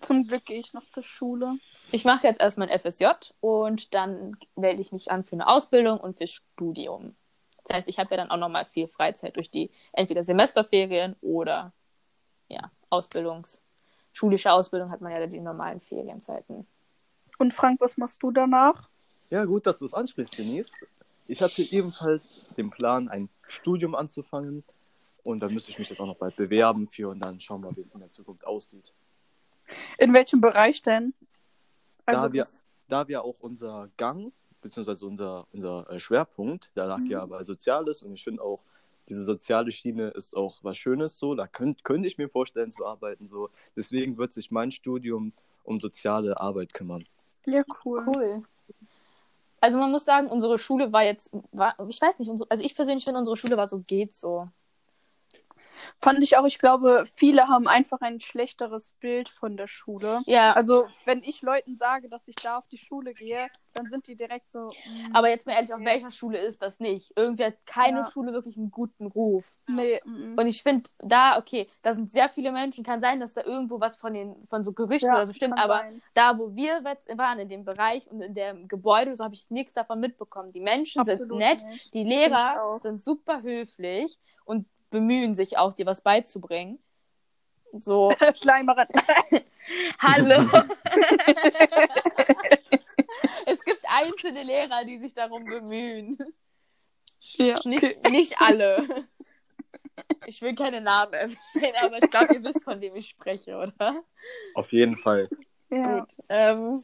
Zum 0.00 0.26
Glück 0.26 0.44
gehe 0.44 0.60
ich 0.60 0.72
noch 0.74 0.88
zur 0.90 1.02
Schule. 1.02 1.58
Ich 1.90 2.04
mache 2.04 2.26
jetzt 2.26 2.40
erst 2.40 2.58
mein 2.58 2.68
FSJ 2.68 3.06
und 3.40 3.92
dann 3.94 4.36
melde 4.54 4.80
ich 4.80 4.92
mich 4.92 5.10
an 5.10 5.24
für 5.24 5.32
eine 5.32 5.48
Ausbildung 5.48 5.98
und 5.98 6.14
fürs 6.14 6.30
Studium. 6.30 7.16
Das 7.64 7.78
heißt, 7.78 7.88
ich 7.88 7.98
habe 7.98 8.08
ja 8.10 8.16
dann 8.16 8.30
auch 8.30 8.36
nochmal 8.36 8.64
viel 8.64 8.88
Freizeit 8.88 9.36
durch 9.36 9.50
die 9.50 9.70
entweder 9.92 10.22
Semesterferien 10.22 11.16
oder 11.20 11.72
ja, 12.48 12.70
Ausbildungs. 12.90 13.60
Schulische 14.12 14.52
Ausbildung 14.52 14.90
hat 14.90 15.00
man 15.00 15.12
ja 15.12 15.26
die 15.26 15.40
normalen 15.40 15.80
Ferienzeiten. 15.80 16.66
Und 17.38 17.52
Frank, 17.52 17.80
was 17.80 17.96
machst 17.96 18.22
du 18.22 18.30
danach? 18.30 18.88
Ja, 19.30 19.44
gut, 19.44 19.66
dass 19.66 19.78
du 19.78 19.84
es 19.84 19.94
ansprichst, 19.94 20.38
Denise. 20.38 20.86
Ich 21.28 21.42
hatte 21.42 21.62
ebenfalls 21.62 22.32
den 22.56 22.70
Plan, 22.70 23.08
ein 23.08 23.28
Studium 23.46 23.94
anzufangen. 23.94 24.64
Und 25.22 25.40
da 25.40 25.48
müsste 25.48 25.70
ich 25.70 25.78
mich 25.78 25.90
jetzt 25.90 26.00
auch 26.00 26.06
noch 26.06 26.16
bald 26.16 26.36
bewerben 26.36 26.88
für 26.88 27.10
und 27.10 27.20
dann 27.20 27.38
schauen 27.38 27.62
wir, 27.62 27.76
wie 27.76 27.82
es 27.82 27.92
in 27.92 28.00
der 28.00 28.08
Zukunft 28.08 28.46
aussieht. 28.46 28.94
In 29.98 30.14
welchem 30.14 30.40
Bereich 30.40 30.80
denn? 30.80 31.12
Also 32.06 32.28
da, 32.28 32.32
wir, 32.32 32.46
da 32.88 33.08
wir 33.08 33.22
auch 33.22 33.40
unser 33.40 33.90
Gang, 33.98 34.32
beziehungsweise 34.62 35.04
unser, 35.04 35.46
unser 35.52 35.90
äh, 35.90 36.00
Schwerpunkt, 36.00 36.70
da 36.74 36.86
lag 36.86 37.00
ja 37.06 37.26
bei 37.26 37.44
Soziales 37.44 38.02
und 38.02 38.14
ich 38.14 38.24
finde 38.24 38.42
auch, 38.42 38.62
diese 39.10 39.22
soziale 39.22 39.70
Schiene 39.70 40.08
ist 40.08 40.34
auch 40.34 40.58
was 40.62 40.78
Schönes 40.78 41.18
so, 41.18 41.34
da 41.34 41.46
könnt, 41.46 41.84
könnte 41.84 42.08
ich 42.08 42.16
mir 42.16 42.28
vorstellen 42.30 42.70
zu 42.70 42.86
arbeiten 42.86 43.26
so. 43.26 43.50
Deswegen 43.76 44.16
wird 44.16 44.32
sich 44.32 44.50
mein 44.50 44.70
Studium 44.70 45.32
um 45.64 45.78
soziale 45.78 46.40
Arbeit 46.40 46.72
kümmern. 46.72 47.04
ja, 47.44 47.62
cool. 47.84 48.04
Cool. 48.06 48.42
Also 49.60 49.78
man 49.78 49.90
muss 49.90 50.04
sagen, 50.04 50.28
unsere 50.28 50.58
Schule 50.58 50.92
war 50.92 51.02
jetzt, 51.04 51.30
war, 51.52 51.74
ich 51.88 52.00
weiß 52.00 52.18
nicht, 52.18 52.28
unsere, 52.30 52.50
also 52.50 52.62
ich 52.64 52.74
persönlich 52.76 53.04
finde, 53.04 53.18
unsere 53.20 53.36
Schule 53.36 53.56
war 53.56 53.68
so 53.68 53.80
geht 53.80 54.14
so. 54.16 54.46
Fand 56.00 56.22
ich 56.22 56.36
auch, 56.36 56.44
ich 56.46 56.58
glaube, 56.58 57.04
viele 57.14 57.48
haben 57.48 57.66
einfach 57.68 58.00
ein 58.00 58.20
schlechteres 58.20 58.90
Bild 59.00 59.28
von 59.28 59.56
der 59.56 59.66
Schule. 59.66 60.20
Ja, 60.26 60.52
Also, 60.52 60.86
wenn 61.04 61.22
ich 61.22 61.42
Leuten 61.42 61.76
sage, 61.76 62.08
dass 62.08 62.26
ich 62.28 62.36
da 62.36 62.58
auf 62.58 62.68
die 62.68 62.78
Schule 62.78 63.14
gehe, 63.14 63.46
dann 63.74 63.88
sind 63.88 64.06
die 64.06 64.16
direkt 64.16 64.50
so. 64.50 64.68
mm, 64.68 65.14
aber 65.14 65.28
jetzt 65.28 65.46
mal 65.46 65.52
ehrlich, 65.52 65.72
auf 65.72 65.80
welcher 65.84 66.10
Schule 66.10 66.38
ist 66.38 66.62
das 66.62 66.80
nicht? 66.80 67.12
Irgendwie 67.16 67.44
hat 67.44 67.54
keine 67.66 67.98
Ja. 67.98 68.10
Schule 68.10 68.32
wirklich 68.32 68.56
einen 68.56 68.70
guten 68.70 69.06
Ruf. 69.06 69.52
Nee, 69.66 70.00
Und 70.04 70.46
ich 70.46 70.62
finde, 70.62 70.88
da, 70.98 71.38
okay, 71.38 71.68
da 71.82 71.92
sind 71.92 72.10
sehr 72.10 72.28
viele 72.28 72.52
Menschen, 72.52 72.82
kann 72.84 73.00
sein, 73.00 73.20
dass 73.20 73.34
da 73.34 73.42
irgendwo 73.44 73.80
was 73.80 73.96
von 73.96 74.14
den, 74.14 74.34
von 74.48 74.64
so 74.64 74.72
Gerüchten 74.72 75.08
Ja, 75.10 75.16
oder 75.16 75.26
so 75.26 75.32
stimmt, 75.34 75.58
aber 75.58 75.78
sein. 75.80 76.02
da, 76.14 76.38
wo 76.38 76.54
wir 76.56 76.82
jetzt 76.84 77.16
waren, 77.18 77.38
in 77.38 77.48
dem 77.48 77.64
Bereich 77.64 78.10
und 78.10 78.22
in 78.22 78.34
dem 78.34 78.66
Gebäude, 78.66 79.14
so 79.14 79.24
habe 79.24 79.34
ich 79.34 79.50
nichts 79.50 79.74
davon 79.74 80.00
mitbekommen. 80.00 80.52
Die 80.52 80.60
Menschen 80.60 81.04
sind 81.04 81.14
Absolut 81.20 81.38
nett, 81.38 81.64
nicht. 81.66 81.92
die 81.94 82.04
Lehrer 82.04 82.78
sind 82.82 83.02
super 83.02 83.42
höflich 83.42 84.18
und 84.44 84.66
bemühen 84.90 85.34
sich 85.34 85.58
auch, 85.58 85.74
dir 85.74 85.86
was 85.86 86.00
beizubringen. 86.02 86.78
So, 87.80 88.12
Schleimerin. 88.40 88.88
hallo. 89.98 90.48
es 93.46 93.62
gibt 93.64 93.82
einzelne 93.88 94.42
Lehrer, 94.42 94.84
die 94.84 94.98
sich 94.98 95.14
darum 95.14 95.44
bemühen. 95.44 96.18
ja, 97.20 97.58
Nicht, 97.64 97.84
okay. 97.84 98.10
nicht 98.10 98.40
alle. 98.40 98.86
Ich 100.26 100.40
will 100.42 100.54
keine 100.54 100.80
Namen 100.80 101.12
erwähnen, 101.12 101.76
aber 101.82 101.98
ich 101.98 102.10
glaube, 102.10 102.34
ihr 102.34 102.44
wisst, 102.44 102.64
von 102.64 102.80
wem 102.80 102.94
ich 102.96 103.08
spreche, 103.08 103.56
oder? 103.56 104.02
Auf 104.54 104.72
jeden 104.72 104.96
Fall. 104.96 105.28
ja. 105.70 106.00
Gut. 106.00 106.18
Ähm, 106.28 106.80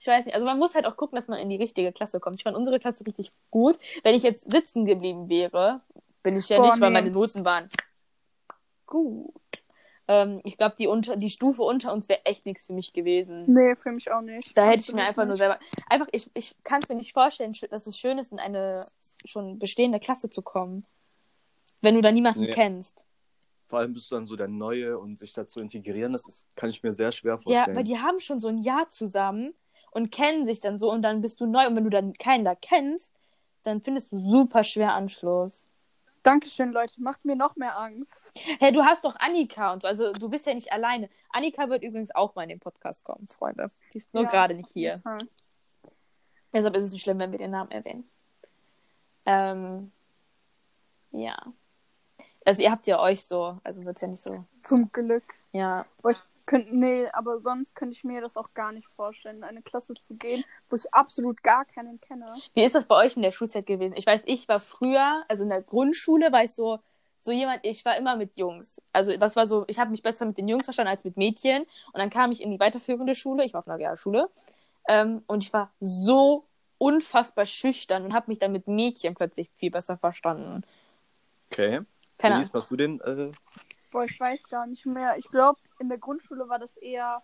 ich 0.00 0.06
weiß 0.06 0.26
nicht, 0.26 0.34
also 0.34 0.46
man 0.46 0.58
muss 0.58 0.74
halt 0.74 0.86
auch 0.86 0.96
gucken, 0.96 1.16
dass 1.16 1.26
man 1.28 1.40
in 1.40 1.48
die 1.48 1.56
richtige 1.56 1.92
Klasse 1.92 2.20
kommt. 2.20 2.36
Ich 2.36 2.44
fand 2.44 2.56
unsere 2.56 2.78
Klasse 2.78 3.04
richtig 3.04 3.32
gut. 3.50 3.78
Wenn 4.04 4.14
ich 4.14 4.22
jetzt 4.22 4.50
sitzen 4.50 4.84
geblieben 4.84 5.28
wäre, 5.28 5.80
bin 6.28 6.38
ich 6.38 6.48
ja 6.50 6.58
Boah, 6.58 6.66
nicht, 6.72 6.80
weil 6.82 6.90
nee. 6.90 7.00
meine 7.00 7.10
Noten 7.10 7.44
waren 7.46 7.70
gut. 8.86 9.32
Ähm, 10.06 10.40
ich 10.44 10.58
glaube, 10.58 10.74
die, 10.78 10.86
unter, 10.86 11.16
die 11.16 11.30
Stufe 11.30 11.62
unter 11.62 11.90
uns 11.92 12.08
wäre 12.10 12.24
echt 12.26 12.44
nichts 12.44 12.66
für 12.66 12.74
mich 12.74 12.92
gewesen. 12.92 13.44
Nee, 13.46 13.76
für 13.76 13.92
mich 13.92 14.10
auch 14.10 14.20
nicht. 14.20 14.56
Da 14.56 14.66
hätte 14.66 14.82
ich 14.82 14.92
mir 14.92 15.04
einfach 15.04 15.24
nur 15.24 15.32
nicht. 15.32 15.38
selber. 15.38 15.58
Einfach, 15.88 16.08
ich, 16.12 16.30
ich 16.34 16.54
kann 16.64 16.80
es 16.82 16.88
mir 16.90 16.96
nicht 16.96 17.14
vorstellen, 17.14 17.54
dass 17.70 17.86
es 17.86 17.98
schön 17.98 18.18
ist, 18.18 18.30
in 18.32 18.38
eine 18.38 18.86
schon 19.24 19.58
bestehende 19.58 20.00
Klasse 20.00 20.28
zu 20.28 20.42
kommen. 20.42 20.84
Wenn 21.80 21.94
du 21.94 22.02
da 22.02 22.12
niemanden 22.12 22.40
Nee. 22.40 22.50
kennst. 22.50 23.06
Vor 23.68 23.78
allem 23.78 23.92
bist 23.94 24.10
du 24.10 24.16
dann 24.16 24.26
so 24.26 24.36
der 24.36 24.48
Neue 24.48 24.98
und 24.98 25.18
sich 25.18 25.32
dazu 25.32 25.60
integrieren, 25.60 26.12
das 26.12 26.26
ist, 26.26 26.46
kann 26.56 26.68
ich 26.70 26.82
mir 26.82 26.92
sehr 26.92 27.12
schwer 27.12 27.34
Ja, 27.34 27.38
vorstellen. 27.40 27.76
weil 27.76 27.84
die 27.84 27.98
haben 27.98 28.20
schon 28.20 28.40
so 28.40 28.48
ein 28.48 28.58
Jahr 28.58 28.88
zusammen 28.88 29.54
und 29.90 30.10
kennen 30.10 30.44
sich 30.46 30.60
dann 30.60 30.78
so 30.78 30.90
und 30.90 31.02
dann 31.02 31.20
bist 31.22 31.40
du 31.40 31.46
neu. 31.46 31.66
Und 31.66 31.76
wenn 31.76 31.84
du 31.84 31.90
dann 31.90 32.12
keinen 32.14 32.44
da 32.44 32.54
kennst, 32.54 33.14
dann 33.62 33.80
findest 33.82 34.12
du 34.12 34.20
super 34.20 34.64
schwer 34.64 34.94
Anschluss. 34.94 35.68
Dankeschön, 36.22 36.72
Leute. 36.72 37.00
Macht 37.00 37.24
mir 37.24 37.36
noch 37.36 37.56
mehr 37.56 37.78
Angst. 37.78 38.12
Hey, 38.58 38.72
du 38.72 38.84
hast 38.84 39.04
doch 39.04 39.16
Annika 39.18 39.72
und 39.72 39.82
so. 39.82 39.88
Also 39.88 40.12
du 40.12 40.28
bist 40.28 40.46
ja 40.46 40.54
nicht 40.54 40.72
alleine. 40.72 41.08
Annika 41.30 41.68
wird 41.68 41.82
übrigens 41.82 42.14
auch 42.14 42.34
mal 42.34 42.42
in 42.42 42.50
den 42.50 42.60
Podcast 42.60 43.04
kommen, 43.04 43.28
Freunde. 43.28 43.68
Die 43.92 43.98
ist 43.98 44.12
nur 44.12 44.24
Ja, 44.24 44.28
gerade 44.28 44.54
nicht 44.54 44.70
hier. 44.70 45.00
Hm. 45.04 45.18
Deshalb 46.52 46.76
ist 46.76 46.84
es 46.84 46.92
nicht 46.92 47.02
schlimm, 47.02 47.18
wenn 47.18 47.32
wir 47.32 47.38
den 47.38 47.50
Namen 47.50 47.70
erwähnen. 47.70 48.08
Ähm, 49.26 49.92
ja. 51.12 51.36
Also 52.44 52.62
ihr 52.62 52.70
habt 52.70 52.86
ja 52.86 53.00
euch 53.00 53.24
so, 53.24 53.58
also 53.62 53.84
wird's 53.84 54.00
ja 54.00 54.08
nicht 54.08 54.22
so. 54.22 54.44
Zum 54.62 54.90
Glück. 54.90 55.34
Ja. 55.52 55.84
Aber 55.98 56.10
ich 56.10 56.22
könnte, 56.48 56.74
nee, 56.76 57.06
aber 57.12 57.38
sonst 57.38 57.76
könnte 57.76 57.94
ich 57.94 58.02
mir 58.02 58.20
das 58.20 58.36
auch 58.36 58.52
gar 58.54 58.72
nicht 58.72 58.88
vorstellen, 58.96 59.36
in 59.36 59.44
eine 59.44 59.62
Klasse 59.62 59.94
zu 59.94 60.14
gehen, 60.14 60.42
wo 60.68 60.76
ich 60.76 60.92
absolut 60.92 61.42
gar 61.44 61.64
keinen 61.64 62.00
kenne. 62.00 62.34
Wie 62.54 62.64
ist 62.64 62.74
das 62.74 62.86
bei 62.86 62.96
euch 62.96 63.14
in 63.16 63.22
der 63.22 63.30
Schulzeit 63.30 63.66
gewesen? 63.66 63.94
Ich 63.96 64.06
weiß, 64.06 64.22
ich 64.26 64.48
war 64.48 64.58
früher, 64.58 65.22
also 65.28 65.44
in 65.44 65.50
der 65.50 65.62
Grundschule 65.62 66.32
war 66.32 66.42
ich 66.42 66.52
so, 66.52 66.80
so 67.18 67.30
jemand, 67.30 67.60
ich 67.64 67.84
war 67.84 67.96
immer 67.96 68.16
mit 68.16 68.36
Jungs. 68.36 68.80
Also 68.92 69.16
das 69.16 69.36
war 69.36 69.46
so, 69.46 69.64
ich 69.68 69.78
habe 69.78 69.90
mich 69.90 70.02
besser 70.02 70.24
mit 70.24 70.38
den 70.38 70.48
Jungs 70.48 70.64
verstanden 70.64 70.90
als 70.90 71.04
mit 71.04 71.16
Mädchen. 71.16 71.62
Und 71.92 71.98
dann 71.98 72.10
kam 72.10 72.32
ich 72.32 72.42
in 72.42 72.50
die 72.50 72.58
weiterführende 72.58 73.14
Schule, 73.14 73.44
ich 73.44 73.52
war 73.52 73.60
auf 73.60 73.68
einer 73.68 73.78
Realschule. 73.78 74.28
Ähm, 74.88 75.22
und 75.26 75.44
ich 75.44 75.52
war 75.52 75.70
so 75.80 76.44
unfassbar 76.78 77.44
schüchtern 77.44 78.04
und 78.04 78.14
habe 78.14 78.30
mich 78.30 78.38
dann 78.38 78.52
mit 78.52 78.66
Mädchen 78.66 79.14
plötzlich 79.14 79.50
viel 79.56 79.70
besser 79.70 79.98
verstanden. 79.98 80.62
Okay. 81.52 81.82
Keine 82.18 82.34
Denise, 82.34 82.50
Ahnung. 82.50 82.50
machst 82.54 82.70
du 82.70 82.76
den? 82.76 83.00
Äh, 83.00 83.32
Boah, 83.90 84.04
ich 84.04 84.18
weiß 84.18 84.48
gar 84.48 84.66
nicht 84.66 84.86
mehr. 84.86 85.16
Ich 85.16 85.28
glaube, 85.30 85.58
in 85.78 85.88
der 85.88 85.98
Grundschule 85.98 86.48
war 86.48 86.58
das 86.58 86.76
eher 86.76 87.22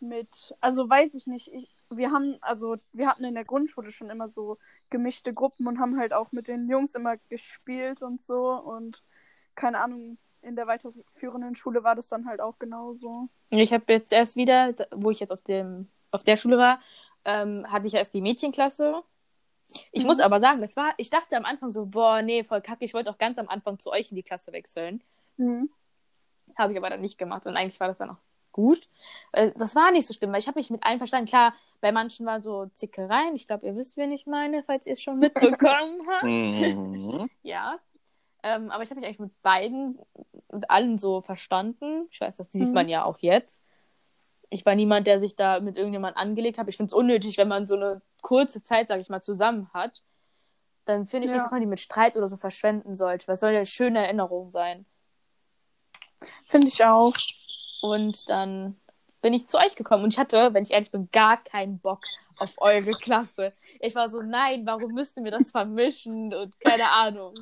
mit, 0.00 0.54
also 0.60 0.88
weiß 0.88 1.14
ich 1.14 1.26
nicht. 1.26 1.48
Ich, 1.52 1.74
wir 1.90 2.10
haben, 2.12 2.36
also 2.40 2.76
wir 2.92 3.08
hatten 3.08 3.24
in 3.24 3.34
der 3.34 3.44
Grundschule 3.44 3.90
schon 3.90 4.10
immer 4.10 4.28
so 4.28 4.58
gemischte 4.90 5.32
Gruppen 5.32 5.66
und 5.66 5.78
haben 5.78 5.98
halt 5.98 6.12
auch 6.12 6.32
mit 6.32 6.48
den 6.48 6.68
Jungs 6.68 6.94
immer 6.94 7.16
gespielt 7.28 8.02
und 8.02 8.24
so. 8.24 8.50
Und 8.52 9.02
keine 9.54 9.80
Ahnung, 9.80 10.18
in 10.42 10.56
der 10.56 10.66
weiterführenden 10.66 11.56
Schule 11.56 11.82
war 11.84 11.94
das 11.94 12.08
dann 12.08 12.26
halt 12.26 12.40
auch 12.40 12.58
genauso. 12.58 13.28
Ich 13.50 13.72
habe 13.72 13.84
jetzt 13.92 14.12
erst 14.12 14.36
wieder, 14.36 14.74
wo 14.92 15.10
ich 15.10 15.20
jetzt 15.20 15.32
auf 15.32 15.42
dem 15.42 15.88
auf 16.10 16.22
der 16.22 16.36
Schule 16.36 16.58
war, 16.58 16.78
ähm, 17.24 17.66
hatte 17.68 17.86
ich 17.88 17.94
erst 17.94 18.14
die 18.14 18.20
Mädchenklasse. 18.20 19.02
Ich 19.90 20.02
Mhm. 20.02 20.08
muss 20.08 20.20
aber 20.20 20.38
sagen, 20.38 20.60
das 20.60 20.76
war, 20.76 20.92
ich 20.96 21.10
dachte 21.10 21.36
am 21.36 21.44
Anfang 21.44 21.72
so, 21.72 21.86
boah, 21.86 22.22
nee, 22.22 22.44
voll 22.44 22.60
kacke, 22.60 22.84
ich 22.84 22.94
wollte 22.94 23.10
auch 23.10 23.18
ganz 23.18 23.38
am 23.38 23.48
Anfang 23.48 23.78
zu 23.80 23.90
euch 23.90 24.10
in 24.10 24.16
die 24.16 24.22
Klasse 24.22 24.52
wechseln. 24.52 25.02
Mhm. 25.38 25.70
Habe 26.56 26.72
ich 26.72 26.78
aber 26.78 26.90
dann 26.90 27.00
nicht 27.00 27.18
gemacht 27.18 27.46
und 27.46 27.56
eigentlich 27.56 27.80
war 27.80 27.88
das 27.88 27.98
dann 27.98 28.10
auch 28.10 28.16
gut. 28.52 28.88
Äh, 29.32 29.52
Das 29.56 29.74
war 29.74 29.90
nicht 29.90 30.06
so 30.06 30.14
schlimm, 30.14 30.32
weil 30.32 30.38
ich 30.38 30.46
habe 30.48 30.58
mich 30.58 30.70
mit 30.70 30.84
allen 30.84 30.98
verstanden. 30.98 31.26
Klar, 31.28 31.54
bei 31.80 31.90
manchen 31.92 32.24
waren 32.26 32.42
so 32.42 32.66
Zickereien. 32.74 33.34
Ich 33.34 33.46
glaube, 33.46 33.66
ihr 33.66 33.76
wisst, 33.76 33.96
wen 33.96 34.12
ich 34.12 34.26
meine, 34.26 34.62
falls 34.62 34.86
ihr 34.86 34.92
es 34.94 35.02
schon 35.02 35.18
mitbekommen 35.18 36.00
habt. 36.10 36.24
mhm. 36.24 37.28
Ja. 37.42 37.78
Ähm, 38.42 38.70
aber 38.70 38.82
ich 38.82 38.90
habe 38.90 39.00
mich 39.00 39.06
eigentlich 39.08 39.20
mit 39.20 39.42
beiden, 39.42 39.98
mit 40.52 40.68
allen 40.70 40.98
so 40.98 41.20
verstanden. 41.22 42.06
Ich 42.10 42.20
weiß, 42.20 42.36
das 42.36 42.52
sieht 42.52 42.68
Mhm. 42.68 42.74
man 42.74 42.88
ja 42.88 43.04
auch 43.04 43.18
jetzt. 43.18 43.62
Ich 44.50 44.64
war 44.66 44.74
niemand, 44.74 45.06
der 45.06 45.18
sich 45.18 45.34
da 45.34 45.60
mit 45.60 45.76
irgendjemand 45.78 46.16
angelegt 46.18 46.58
hat. 46.58 46.68
Ich 46.68 46.76
finde 46.76 46.88
es 46.88 46.92
unnötig, 46.92 47.38
wenn 47.38 47.48
man 47.48 47.66
so 47.66 47.74
eine 47.74 48.02
kurze 48.22 48.62
Zeit, 48.62 48.88
sage 48.88 49.00
ich 49.00 49.08
mal, 49.08 49.22
zusammen 49.22 49.70
hat. 49.72 50.02
Dann 50.84 51.06
finde 51.06 51.24
ich 51.24 51.30
Ja. 51.30 51.36
nicht, 51.36 51.44
dass 51.46 51.50
man 51.52 51.60
die 51.62 51.66
mit 51.66 51.80
Streit 51.80 52.16
oder 52.16 52.28
so 52.28 52.36
verschwenden 52.36 52.94
sollte. 52.96 53.26
Was 53.28 53.40
soll 53.40 53.50
ja 53.52 53.56
eine 53.56 53.66
schöne 53.66 54.00
Erinnerung 54.04 54.50
sein? 54.50 54.84
Finde 56.46 56.68
ich 56.68 56.84
auch. 56.84 57.12
Und 57.82 58.28
dann 58.28 58.76
bin 59.22 59.32
ich 59.32 59.48
zu 59.48 59.58
euch 59.58 59.74
gekommen 59.76 60.04
und 60.04 60.12
ich 60.12 60.18
hatte, 60.18 60.52
wenn 60.52 60.62
ich 60.62 60.70
ehrlich 60.70 60.90
bin, 60.90 61.08
gar 61.10 61.42
keinen 61.42 61.78
Bock 61.78 62.00
auf 62.36 62.54
eure 62.58 62.92
Klasse. 62.92 63.52
Ich 63.80 63.94
war 63.94 64.08
so, 64.08 64.22
nein, 64.22 64.66
warum 64.66 64.92
müssten 64.92 65.24
wir 65.24 65.30
das 65.30 65.50
vermischen 65.50 66.34
und 66.34 66.58
keine 66.60 66.90
Ahnung. 66.90 67.34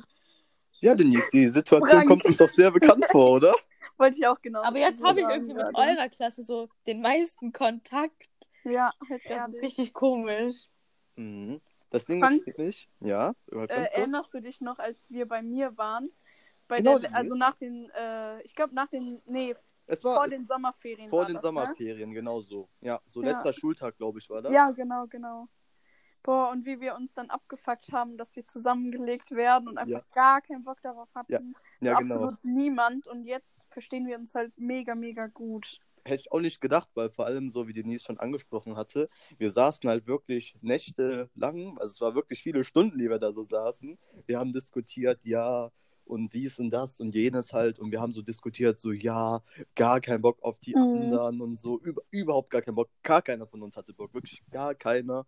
Ja, 0.81 0.95
Denise, 0.95 1.27
die 1.31 1.47
Situation 1.49 1.89
Frank. 1.89 2.07
kommt 2.07 2.25
uns 2.25 2.37
doch 2.37 2.49
sehr 2.49 2.71
bekannt 2.71 3.05
vor, 3.11 3.31
oder? 3.31 3.53
Wollte 3.97 4.17
ich 4.17 4.27
auch 4.27 4.41
genau. 4.41 4.63
Aber 4.63 4.79
jetzt 4.79 4.99
so 4.99 5.07
habe 5.07 5.21
ich 5.21 5.27
irgendwie 5.27 5.53
mit 5.53 5.73
gerade. 5.73 5.91
eurer 5.97 6.09
Klasse 6.09 6.43
so 6.43 6.67
den 6.87 7.01
meisten 7.01 7.51
Kontakt. 7.51 8.27
Ja, 8.63 8.91
halt 9.09 9.21
Das 9.29 9.49
ist 9.49 9.61
richtig 9.61 9.93
komisch. 9.93 10.67
Mhm. 11.15 11.61
Das 11.89 12.05
Ding 12.05 12.19
Frank? 12.19 12.45
ist 12.45 12.57
nämlich, 12.57 12.89
ja, 13.01 13.33
Äh, 13.51 13.65
erinnerst 13.67 14.33
du 14.33 14.41
dich 14.41 14.61
noch, 14.61 14.79
als 14.79 15.05
wir 15.09 15.27
bei 15.27 15.41
mir 15.41 15.77
waren? 15.77 16.09
Bei 16.67 16.77
Genau, 16.77 16.99
der, 16.99 17.13
also 17.15 17.35
nach 17.35 17.55
den, 17.57 17.89
äh, 17.91 18.41
ich 18.43 18.55
glaube 18.55 18.73
nach 18.73 18.87
den, 18.87 19.21
nee, 19.25 19.55
Es 19.85 20.03
war 20.03 20.15
vor 20.15 20.27
den 20.27 20.45
Sommerferien. 20.45 21.09
vor 21.09 21.25
den 21.25 21.33
das, 21.35 21.41
Sommerferien, 21.43 22.13
genau 22.13 22.41
so. 22.41 22.69
Ja, 22.81 23.01
so 23.05 23.21
Ja. 23.21 23.31
letzter 23.31 23.53
Schultag, 23.53 23.97
glaube 23.97 24.19
ich, 24.19 24.29
war 24.29 24.37
Ne? 24.37 24.43
das. 24.43 24.53
Ja, 24.53 24.71
genau, 24.71 25.05
genau. 25.07 25.47
Boah, 26.23 26.51
und 26.51 26.65
wie 26.65 26.79
wir 26.79 26.95
uns 26.95 27.13
dann 27.13 27.29
abgefuckt 27.29 27.91
haben, 27.91 28.17
dass 28.17 28.33
wir 28.37 28.45
zusammengelegt 28.45 29.31
werden 29.31 29.67
und 29.67 29.77
einfach 29.77 30.05
Ja. 30.07 30.13
gar 30.15 30.41
keinen 30.41 30.63
Bock 30.63 30.81
darauf 30.81 31.09
hatten. 31.13 31.53
So 31.81 31.87
ja 31.87 31.95
genau. 31.99 32.15
absolut 32.15 32.43
niemand. 32.45 33.07
Und 33.07 33.25
jetzt 33.25 33.59
verstehen 33.69 34.07
wir 34.07 34.17
uns 34.17 34.33
halt 34.33 34.53
mega, 34.57 34.95
mega 34.95 35.27
gut. 35.27 35.79
Hätte 36.05 36.21
ich 36.21 36.31
auch 36.31 36.39
nicht 36.39 36.61
gedacht, 36.61 36.89
weil 36.95 37.09
vor 37.09 37.25
allem, 37.25 37.49
so 37.49 37.67
wie 37.67 37.73
Denise 37.73 38.03
schon 38.05 38.19
angesprochen 38.19 38.77
hatte, 38.77 39.09
wir 39.37 39.49
saßen 39.49 39.89
halt 39.89 40.07
wirklich 40.07 40.55
nächtelang, 40.61 41.77
also 41.77 41.91
es 41.91 42.01
war 42.01 42.15
wirklich 42.15 42.41
viele 42.41 42.63
Stunden, 42.63 42.97
die 42.99 43.09
wir 43.09 43.19
da 43.19 43.31
so 43.33 43.43
saßen. 43.43 43.97
Wir 44.25 44.39
haben 44.39 44.53
diskutiert, 44.53 45.19
ja, 45.23 45.71
und 46.05 46.33
dies 46.33 46.59
und 46.59 46.71
das 46.71 46.99
und 46.99 47.15
jenes 47.15 47.53
halt. 47.53 47.79
Und 47.79 47.91
wir 47.91 48.01
haben 48.01 48.11
so 48.11 48.21
diskutiert, 48.21 48.79
so, 48.79 48.91
ja, 48.91 49.43
gar 49.75 50.01
keinen 50.01 50.21
Bock 50.21 50.41
auf 50.43 50.59
die 50.59 50.75
Mhm. 50.75 50.81
anderen 50.93 51.41
und 51.41 51.57
so, 51.57 51.79
über, 51.79 52.01
überhaupt 52.11 52.49
gar 52.49 52.61
keinen 52.61 52.75
Bock. 52.75 52.89
Gar 53.03 53.21
keiner 53.21 53.47
von 53.47 53.61
uns 53.63 53.77
hatte 53.77 53.93
Bock, 53.93 54.13
wirklich 54.13 54.43
gar 54.51 54.75
keiner. 54.75 55.25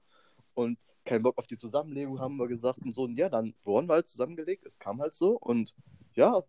Und 0.53 0.79
keinen 1.05 1.23
Bock 1.23 1.37
auf 1.37 1.47
die 1.47 1.57
Zusammenlegung, 1.57 2.19
haben 2.19 2.37
wir 2.37 2.47
gesagt. 2.47 2.79
Und 2.83 2.95
so, 2.95 3.03
und 3.03 3.17
ja, 3.17 3.29
dann 3.29 3.55
wurden 3.63 3.87
wir 3.89 3.93
halt 3.95 4.07
zusammengelegt. 4.07 4.65
Es 4.65 4.79
kam 4.79 5.01
halt 5.01 5.13
so. 5.13 5.37
Und 5.39 5.75
ja, 6.15 6.43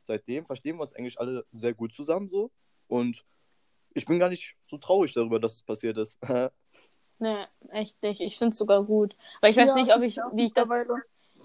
seitdem 0.00 0.46
verstehen 0.46 0.76
wir 0.76 0.82
uns 0.82 0.94
eigentlich 0.94 1.18
alle 1.20 1.44
sehr 1.52 1.74
gut 1.74 1.92
zusammen 1.92 2.28
so. 2.30 2.50
Und 2.88 3.24
ich 3.94 4.06
bin 4.06 4.18
gar 4.18 4.28
nicht 4.30 4.56
so 4.66 4.78
traurig 4.78 5.12
darüber, 5.14 5.40
dass 5.40 5.54
es 5.54 5.62
passiert 5.62 5.98
ist. 5.98 6.18
Nee, 7.18 7.46
echt 7.70 8.00
nicht. 8.02 8.20
Ich 8.20 8.38
finde 8.38 8.52
es 8.52 8.58
sogar 8.58 8.84
gut. 8.84 9.16
Weil 9.40 9.50
ich 9.50 9.56
weiß 9.56 9.70
Ja, 9.70 9.74
nicht, 9.74 9.94
ob 9.94 10.02
ich, 10.02 10.16
wie 10.34 10.46
ich 10.46 10.52
das. 10.52 10.68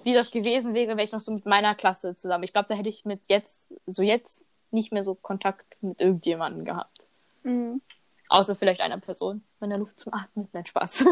Wie 0.03 0.13
das 0.13 0.31
gewesen 0.31 0.73
wäre, 0.73 0.97
wäre 0.97 1.03
ich 1.03 1.11
noch 1.11 1.21
so 1.21 1.31
mit 1.31 1.45
meiner 1.45 1.75
Klasse 1.75 2.15
zusammen. 2.15 2.43
Ich 2.43 2.53
glaube, 2.53 2.67
da 2.67 2.75
hätte 2.75 2.89
ich 2.89 3.05
mit 3.05 3.21
jetzt, 3.27 3.73
so 3.85 4.01
jetzt 4.03 4.45
nicht 4.71 4.91
mehr 4.91 5.03
so 5.03 5.15
Kontakt 5.15 5.81
mit 5.81 5.99
irgendjemandem 5.99 6.65
gehabt. 6.65 7.07
Mhm. 7.43 7.81
Außer 8.29 8.55
vielleicht 8.55 8.81
einer 8.81 8.99
Person, 8.99 9.43
wenn 9.59 9.69
der 9.69 9.79
Luft 9.79 9.99
zum 9.99 10.13
Atmen. 10.13 10.47
Nein, 10.53 10.65
Spaß. 10.65 11.05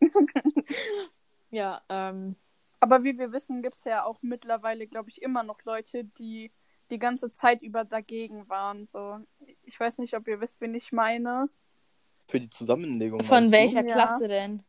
ja, 1.50 1.82
ähm, 1.88 2.36
Aber 2.80 3.04
wie 3.04 3.16
wir 3.18 3.32
wissen, 3.32 3.62
gibt 3.62 3.76
es 3.76 3.84
ja 3.84 4.04
auch 4.04 4.18
mittlerweile, 4.22 4.86
glaube 4.86 5.10
ich, 5.10 5.22
immer 5.22 5.42
noch 5.42 5.62
Leute, 5.64 6.04
die 6.04 6.52
die 6.90 6.98
ganze 6.98 7.30
Zeit 7.30 7.62
über 7.62 7.84
dagegen 7.84 8.48
waren. 8.48 8.86
So, 8.86 9.18
ich 9.62 9.78
weiß 9.78 9.98
nicht, 9.98 10.14
ob 10.14 10.26
ihr 10.28 10.40
wisst, 10.40 10.60
wen 10.60 10.74
ich 10.74 10.92
meine. 10.92 11.48
Für 12.26 12.40
die 12.40 12.50
Zusammenlegung. 12.50 13.20
von 13.20 13.52
welcher 13.52 13.86
Ja. 13.86 13.92
Klasse 13.92 14.28
denn? 14.28 14.62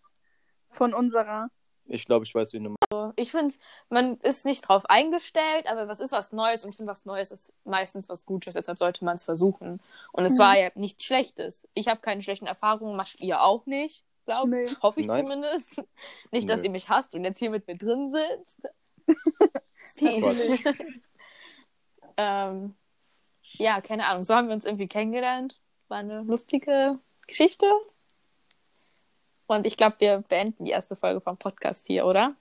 Von 0.70 0.94
unserer. 0.94 1.50
Ich 1.88 2.06
glaube, 2.06 2.26
ich 2.26 2.34
weiß, 2.34 2.52
wie 2.54 2.60
du 2.60 2.76
meinst. 2.92 3.14
Ich 3.16 3.32
finde, 3.32 3.54
man 3.90 4.18
ist 4.22 4.46
nicht 4.46 4.62
drauf 4.68 4.86
eingestellt, 4.88 5.68
aber 5.68 5.88
was 5.88 6.00
ist 6.00 6.12
was 6.12 6.32
Neues 6.32 6.64
und 6.64 6.72
ich 6.72 6.78
finde, 6.78 6.90
was 6.92 7.06
Neues 7.06 7.32
ist 7.32 7.54
meistens 7.64 8.10
was 8.10 8.26
Gutes, 8.26 8.56
deshalb 8.56 8.80
sollte 8.80 9.06
man 9.06 9.16
es 9.18 9.24
versuchen. 9.26 9.80
Und 10.12 10.26
es 10.26 10.34
Mhm. 10.34 10.40
war 10.40 10.58
ja 10.58 10.72
nichts 10.76 11.04
Schlechtes. 11.04 11.68
Ich 11.76 11.88
habe 11.88 12.02
keine 12.02 12.22
schlechten 12.24 12.48
Erfahrungen, 12.48 12.96
macht 12.96 13.20
ihr 13.22 13.42
auch 13.42 13.66
nicht, 13.68 14.04
glaube 14.26 14.64
ich. 14.64 14.70
Nee. 14.70 14.76
Hoffe 14.82 15.00
ich 15.00 15.08
Nein. 15.08 15.26
zumindest. 15.26 15.84
Nicht, 16.32 16.50
dass 16.50 16.62
Nö. 16.62 16.66
ihr 16.66 16.72
mich 16.72 16.90
hasst 16.90 17.14
und 17.14 17.24
jetzt 17.24 17.38
hier 17.40 17.52
mit 17.52 17.68
mir 17.68 17.78
drin 17.78 18.10
sitzt. 18.12 18.62
Peace. 19.98 20.60
ähm, 22.18 22.76
ja, 23.58 23.82
keine 23.82 24.08
Ahnung. 24.08 24.24
So 24.24 24.34
haben 24.36 24.48
wir 24.48 24.56
uns 24.56 24.66
irgendwie 24.66 24.88
kennengelernt. 24.88 25.62
War 25.88 26.00
eine 26.00 26.22
lustige 26.24 27.00
Geschichte. 27.28 27.66
Und 29.48 29.66
ich 29.66 29.78
glaube, 29.78 29.96
wir 30.00 30.24
beenden 30.28 30.66
die 30.66 30.72
erste 30.72 30.96
Folge 30.96 31.22
vom 31.22 31.38
Podcast 31.38 31.86
hier, 31.88 32.06
oder? 32.06 32.36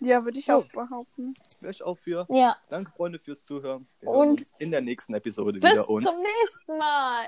Ja, 0.00 0.24
würde 0.24 0.38
ich 0.38 0.48
Oh. 0.48 0.52
auch 0.54 0.64
behaupten. 0.66 1.34
Wäre 1.60 1.72
ich 1.72 1.82
auch 1.82 1.96
für. 1.98 2.26
Ja. 2.30 2.56
Danke, 2.70 2.90
Freunde, 2.92 3.18
fürs 3.18 3.44
Zuhören. 3.44 3.86
Wir 4.00 4.08
Und- 4.08 4.16
hören 4.28 4.38
uns 4.38 4.54
in 4.58 4.70
der 4.70 4.80
nächsten 4.80 5.14
Episode 5.14 5.58
Bis 5.60 5.70
wieder. 5.72 5.88
Und 5.88 6.02
zum 6.02 6.16
nächsten 6.22 6.78
Mal. 6.78 7.24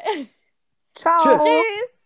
Ciao. 0.95 1.19
Tschüss. 1.23 1.43
Tschüss. 1.45 2.02